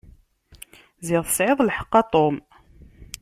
Ziɣ 1.07 1.21
tesεiḍ 1.25 1.59
lḥeqq 1.63 1.93
a 2.01 2.03
Tom. 2.11 2.35